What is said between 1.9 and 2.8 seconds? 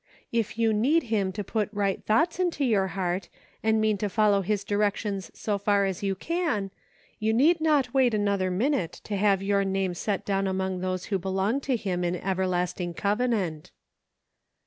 thoughts into